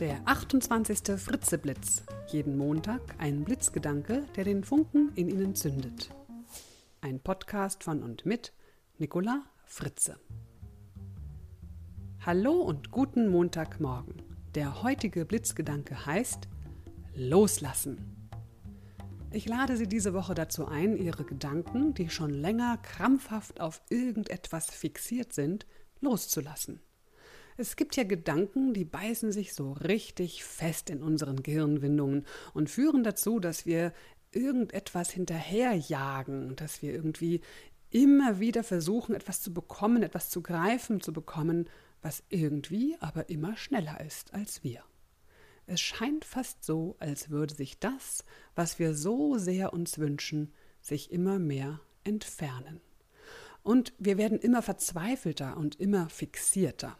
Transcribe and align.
Der 0.00 0.20
28. 0.24 1.20
Fritzeblitz. 1.20 2.02
Jeden 2.28 2.56
Montag 2.56 3.00
ein 3.18 3.44
Blitzgedanke, 3.44 4.24
der 4.34 4.44
den 4.44 4.64
Funken 4.64 5.12
in 5.14 5.28
Ihnen 5.28 5.54
zündet. 5.54 6.10
Ein 7.00 7.20
Podcast 7.20 7.84
von 7.84 8.02
und 8.02 8.26
mit 8.26 8.52
Nicola 8.98 9.44
Fritze. 9.64 10.18
Hallo 12.24 12.52
und 12.52 12.90
guten 12.90 13.28
Montagmorgen. 13.28 14.14
Der 14.54 14.82
heutige 14.82 15.24
Blitzgedanke 15.24 16.06
heißt 16.06 16.48
Loslassen. 17.14 18.30
Ich 19.30 19.46
lade 19.46 19.76
Sie 19.76 19.86
diese 19.86 20.14
Woche 20.14 20.34
dazu 20.34 20.66
ein, 20.66 20.96
Ihre 20.96 21.24
Gedanken, 21.24 21.94
die 21.94 22.10
schon 22.10 22.30
länger 22.30 22.78
krampfhaft 22.78 23.60
auf 23.60 23.82
irgendetwas 23.88 24.66
fixiert 24.66 25.32
sind, 25.32 25.66
loszulassen. 26.00 26.80
Es 27.56 27.76
gibt 27.76 27.96
ja 27.96 28.04
Gedanken, 28.04 28.72
die 28.74 28.84
beißen 28.84 29.32
sich 29.32 29.54
so 29.54 29.72
richtig 29.72 30.44
fest 30.44 30.90
in 30.90 31.02
unseren 31.02 31.42
Gehirnwindungen 31.42 32.26
und 32.54 32.70
führen 32.70 33.04
dazu, 33.04 33.40
dass 33.40 33.66
wir 33.66 33.92
irgendetwas 34.32 35.10
hinterherjagen, 35.10 36.56
dass 36.56 36.82
wir 36.82 36.92
irgendwie 36.92 37.40
immer 37.90 38.40
wieder 38.40 38.64
versuchen, 38.64 39.14
etwas 39.14 39.42
zu 39.42 39.52
bekommen, 39.52 40.02
etwas 40.02 40.30
zu 40.30 40.42
greifen 40.42 41.00
zu 41.00 41.12
bekommen, 41.12 41.68
was 42.00 42.22
irgendwie 42.30 42.96
aber 43.00 43.28
immer 43.28 43.56
schneller 43.56 44.00
ist 44.00 44.34
als 44.34 44.64
wir. 44.64 44.82
Es 45.66 45.80
scheint 45.80 46.24
fast 46.24 46.64
so, 46.64 46.96
als 46.98 47.30
würde 47.30 47.54
sich 47.54 47.78
das, 47.78 48.24
was 48.54 48.78
wir 48.78 48.94
so 48.94 49.38
sehr 49.38 49.72
uns 49.72 49.98
wünschen, 49.98 50.52
sich 50.80 51.12
immer 51.12 51.38
mehr 51.38 51.80
entfernen. 52.02 52.80
Und 53.62 53.92
wir 53.98 54.18
werden 54.18 54.40
immer 54.40 54.62
verzweifelter 54.62 55.56
und 55.56 55.78
immer 55.78 56.08
fixierter. 56.08 56.98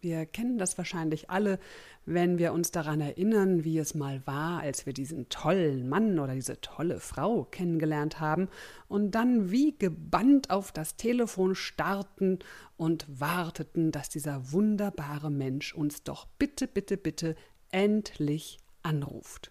Wir 0.00 0.26
kennen 0.26 0.58
das 0.58 0.78
wahrscheinlich 0.78 1.28
alle, 1.28 1.58
wenn 2.06 2.38
wir 2.38 2.52
uns 2.52 2.70
daran 2.70 3.00
erinnern, 3.00 3.64
wie 3.64 3.78
es 3.78 3.96
mal 3.96 4.24
war, 4.26 4.60
als 4.60 4.86
wir 4.86 4.92
diesen 4.92 5.28
tollen 5.28 5.88
Mann 5.88 6.20
oder 6.20 6.34
diese 6.34 6.60
tolle 6.60 7.00
Frau 7.00 7.42
kennengelernt 7.42 8.20
haben 8.20 8.48
und 8.86 9.10
dann 9.16 9.50
wie 9.50 9.76
gebannt 9.76 10.50
auf 10.50 10.70
das 10.70 10.94
Telefon 10.94 11.56
starrten 11.56 12.38
und 12.76 13.06
warteten, 13.08 13.90
dass 13.90 14.08
dieser 14.08 14.52
wunderbare 14.52 15.32
Mensch 15.32 15.74
uns 15.74 16.04
doch 16.04 16.26
bitte, 16.38 16.68
bitte, 16.68 16.96
bitte 16.96 17.34
endlich 17.72 18.58
anruft. 18.84 19.50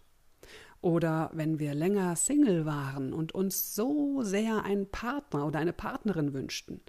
Oder 0.80 1.30
wenn 1.34 1.60
wir 1.60 1.74
länger 1.74 2.16
Single 2.16 2.66
waren 2.66 3.12
und 3.12 3.36
uns 3.36 3.76
so 3.76 4.22
sehr 4.22 4.64
einen 4.64 4.90
Partner 4.90 5.46
oder 5.46 5.60
eine 5.60 5.74
Partnerin 5.74 6.34
wünschten. 6.34 6.80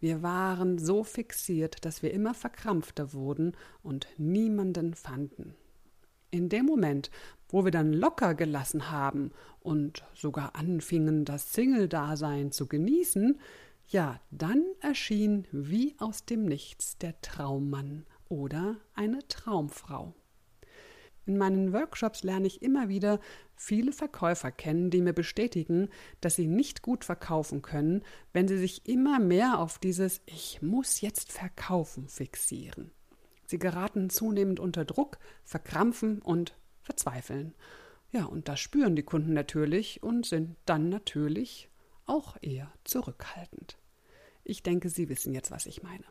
Wir 0.00 0.22
waren 0.22 0.78
so 0.78 1.02
fixiert, 1.02 1.84
dass 1.84 2.02
wir 2.02 2.12
immer 2.12 2.34
verkrampfter 2.34 3.12
wurden 3.12 3.56
und 3.82 4.06
niemanden 4.16 4.94
fanden. 4.94 5.54
In 6.30 6.48
dem 6.48 6.66
Moment, 6.66 7.10
wo 7.48 7.64
wir 7.64 7.70
dann 7.70 7.92
locker 7.92 8.34
gelassen 8.34 8.90
haben 8.90 9.32
und 9.60 10.04
sogar 10.14 10.54
anfingen, 10.54 11.24
das 11.24 11.52
Single-Dasein 11.52 12.52
zu 12.52 12.66
genießen, 12.66 13.40
ja, 13.88 14.20
dann 14.30 14.62
erschien 14.80 15.46
wie 15.50 15.96
aus 15.98 16.26
dem 16.26 16.44
Nichts 16.44 16.98
der 16.98 17.20
Traummann 17.22 18.04
oder 18.28 18.76
eine 18.94 19.26
Traumfrau. 19.28 20.14
In 21.28 21.36
meinen 21.36 21.74
Workshops 21.74 22.22
lerne 22.22 22.46
ich 22.46 22.62
immer 22.62 22.88
wieder 22.88 23.20
viele 23.54 23.92
Verkäufer 23.92 24.50
kennen, 24.50 24.88
die 24.88 25.02
mir 25.02 25.12
bestätigen, 25.12 25.90
dass 26.22 26.36
sie 26.36 26.46
nicht 26.46 26.80
gut 26.80 27.04
verkaufen 27.04 27.60
können, 27.60 28.02
wenn 28.32 28.48
sie 28.48 28.56
sich 28.56 28.88
immer 28.88 29.18
mehr 29.18 29.58
auf 29.58 29.78
dieses 29.78 30.22
Ich 30.24 30.62
muss 30.62 31.02
jetzt 31.02 31.30
verkaufen 31.30 32.08
fixieren. 32.08 32.92
Sie 33.44 33.58
geraten 33.58 34.08
zunehmend 34.08 34.58
unter 34.58 34.86
Druck, 34.86 35.18
verkrampfen 35.44 36.22
und 36.22 36.56
verzweifeln. 36.80 37.54
Ja, 38.10 38.24
und 38.24 38.48
das 38.48 38.58
spüren 38.58 38.96
die 38.96 39.02
Kunden 39.02 39.34
natürlich 39.34 40.02
und 40.02 40.24
sind 40.24 40.56
dann 40.64 40.88
natürlich 40.88 41.68
auch 42.06 42.38
eher 42.40 42.72
zurückhaltend. 42.84 43.76
Ich 44.44 44.62
denke, 44.62 44.88
Sie 44.88 45.10
wissen 45.10 45.34
jetzt, 45.34 45.50
was 45.50 45.66
ich 45.66 45.82
meine. 45.82 46.04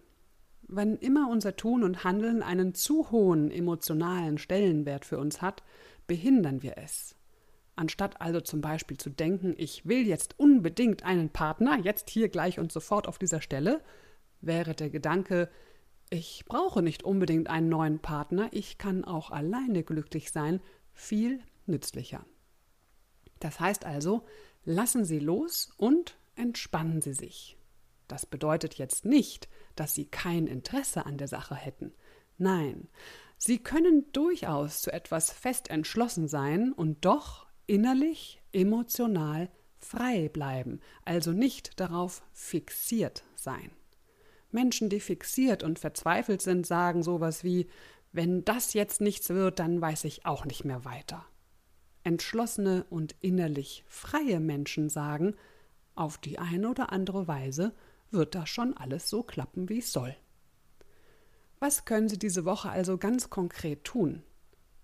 Wann 0.67 0.97
immer 0.97 1.29
unser 1.29 1.55
Tun 1.55 1.83
und 1.83 2.03
Handeln 2.03 2.43
einen 2.43 2.73
zu 2.73 3.09
hohen 3.11 3.51
emotionalen 3.51 4.37
Stellenwert 4.37 5.05
für 5.05 5.17
uns 5.17 5.41
hat, 5.41 5.63
behindern 6.07 6.61
wir 6.61 6.77
es. 6.77 7.15
Anstatt 7.77 8.19
also 8.19 8.41
zum 8.41 8.59
Beispiel 8.59 8.97
zu 8.97 9.09
denken, 9.09 9.53
ich 9.57 9.85
will 9.85 10.07
jetzt 10.07 10.39
unbedingt 10.39 11.03
einen 11.03 11.29
Partner, 11.29 11.77
jetzt 11.77 12.09
hier 12.09 12.27
gleich 12.27 12.59
und 12.59 12.71
sofort 12.71 13.07
auf 13.07 13.19
dieser 13.19 13.39
Stelle, 13.39 13.81
wäre 14.41 14.73
der 14.73 14.89
Gedanke, 14.89 15.49
ich 16.09 16.43
brauche 16.47 16.81
nicht 16.81 17.03
unbedingt 17.03 17.49
einen 17.49 17.69
neuen 17.69 17.99
Partner, 17.99 18.49
ich 18.51 18.77
kann 18.77 19.05
auch 19.05 19.29
alleine 19.29 19.83
glücklich 19.83 20.31
sein, 20.31 20.61
viel 20.93 21.39
nützlicher. 21.65 22.25
Das 23.39 23.59
heißt 23.59 23.85
also, 23.85 24.25
lassen 24.65 25.05
Sie 25.05 25.19
los 25.19 25.71
und 25.77 26.17
entspannen 26.35 27.01
Sie 27.01 27.13
sich. 27.13 27.57
Das 28.07 28.25
bedeutet 28.25 28.75
jetzt 28.75 29.05
nicht, 29.05 29.49
dass 29.75 29.93
sie 29.93 30.05
kein 30.05 30.47
Interesse 30.47 31.05
an 31.05 31.17
der 31.17 31.27
Sache 31.27 31.55
hätten. 31.55 31.93
Nein, 32.37 32.87
sie 33.37 33.57
können 33.57 34.11
durchaus 34.13 34.81
zu 34.81 34.91
etwas 34.91 35.31
fest 35.31 35.69
entschlossen 35.69 36.27
sein 36.27 36.71
und 36.71 37.03
doch 37.05 37.47
innerlich, 37.65 38.41
emotional 38.53 39.49
frei 39.77 40.29
bleiben, 40.29 40.79
also 41.05 41.31
nicht 41.31 41.79
darauf 41.79 42.23
fixiert 42.33 43.23
sein. 43.35 43.71
Menschen, 44.51 44.89
die 44.89 44.99
fixiert 44.99 45.61
und 45.61 45.77
verzweifelt 45.77 46.41
sind, 46.41 46.65
sagen 46.65 47.03
sowas 47.03 47.43
wie 47.43 47.67
wenn 48.13 48.45
das 48.45 48.73
jetzt 48.73 49.01
nichts 49.01 49.29
wird, 49.29 49.59
dann 49.59 49.81
weiß 49.81 50.05
ich 50.05 50.25
auch 50.25 50.45
nicht 50.45 50.63
mehr 50.63 50.85
weiter. 50.85 51.25
Entschlossene 52.03 52.85
und 52.89 53.15
innerlich 53.19 53.83
freie 53.87 54.39
Menschen 54.39 54.89
sagen, 54.89 55.35
auf 55.93 56.17
die 56.17 56.39
eine 56.39 56.69
oder 56.69 56.91
andere 56.91 57.27
Weise 57.27 57.73
wird 58.11 58.35
das 58.35 58.49
schon 58.49 58.75
alles 58.75 59.09
so 59.09 59.23
klappen, 59.23 59.69
wie 59.69 59.79
es 59.79 59.91
soll. 59.91 60.15
Was 61.59 61.85
können 61.85 62.07
Sie 62.07 62.19
diese 62.19 62.45
Woche 62.45 62.69
also 62.69 62.97
ganz 62.97 63.29
konkret 63.29 63.83
tun? 63.83 64.23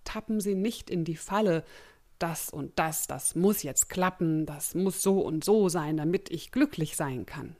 Tappen 0.04 0.40
Sie 0.40 0.54
nicht 0.54 0.90
in 0.90 1.04
die 1.04 1.16
Falle, 1.16 1.64
das 2.18 2.50
und 2.50 2.78
das, 2.78 3.06
das 3.06 3.34
muss 3.34 3.62
jetzt 3.62 3.88
klappen, 3.88 4.46
das 4.46 4.74
muss 4.74 5.02
so 5.02 5.20
und 5.20 5.44
so 5.44 5.68
sein, 5.68 5.96
damit 5.96 6.30
ich 6.30 6.52
glücklich 6.52 6.96
sein 6.96 7.26
kann. 7.26 7.56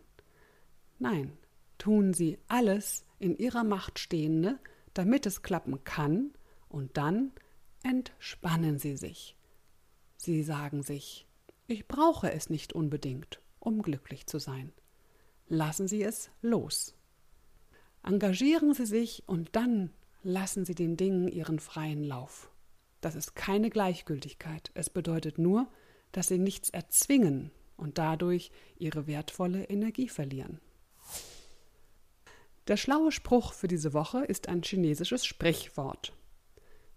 Nein, 0.99 1.37
tun 1.79 2.13
Sie 2.13 2.39
alles 2.49 3.05
in 3.19 3.37
Ihrer 3.37 3.65
Macht 3.65 3.99
Stehende, 3.99 4.59
damit 4.95 5.27
es 5.27 5.43
klappen 5.43 5.85
kann, 5.85 6.33
und 6.69 6.97
dann 6.97 7.33
entspannen 7.85 8.79
Sie 8.79 8.97
sich. 8.97 9.37
Sie 10.17 10.43
sagen 10.43 10.83
sich, 10.83 11.27
ich 11.67 11.87
brauche 11.87 12.33
es 12.33 12.51
nicht 12.51 12.73
unbedingt, 12.73 13.41
um 13.61 13.83
glücklich 13.83 14.27
zu 14.27 14.39
sein 14.39 14.73
lassen 15.55 15.89
Sie 15.89 16.03
es 16.03 16.31
los. 16.43 16.95
Engagieren 18.03 18.75
Sie 18.75 18.87
sich 18.87 19.23
und 19.27 19.57
dann 19.57 19.91
lassen 20.23 20.65
Sie 20.65 20.75
den 20.75 20.97
Dingen 20.97 21.29
ihren 21.29 21.59
freien 21.59 22.05
Lauf. 22.05 22.51
Das 23.01 23.15
ist 23.15 23.35
keine 23.35 23.71
Gleichgültigkeit. 23.71 24.71
Es 24.75 24.91
bedeutet 24.91 25.39
nur, 25.39 25.69
dass 26.13 26.29
Sie 26.29 26.39
nichts 26.39 26.71
erzwingen 26.71 27.51
und 27.77 27.99
dadurch 27.99 28.51
Ihre 28.79 29.07
wertvolle 29.07 29.65
Energie 29.65 30.09
verlieren. 30.09 30.61
Der 32.67 32.79
schlaue 32.79 33.13
Spruch 33.13 33.53
für 33.53 33.69
diese 33.69 33.93
Woche 33.93 34.25
ist 34.25 34.49
ein 34.49 34.63
chinesisches 34.63 35.27
Sprichwort. 35.27 36.15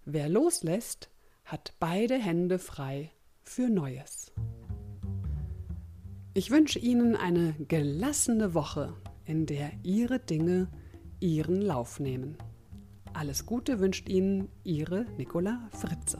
Wer 0.06 0.30
loslässt, 0.30 1.10
hat 1.44 1.74
beide 1.80 2.16
Hände 2.16 2.60
frei 2.60 3.12
für 3.44 3.70
Neues. 3.70 4.27
Ich 6.38 6.52
wünsche 6.52 6.78
Ihnen 6.78 7.16
eine 7.16 7.56
gelassene 7.68 8.54
Woche, 8.54 8.94
in 9.26 9.48
der 9.48 9.72
Ihre 9.82 10.20
Dinge 10.20 10.68
ihren 11.20 11.64
Lauf 11.64 12.00
nehmen. 12.00 12.38
Alles 13.12 13.48
Gute 13.48 13.80
wünscht 13.80 14.08
Ihnen 14.08 14.48
Ihre 14.64 15.08
Nicola 15.18 15.68
Fritze. 15.72 16.20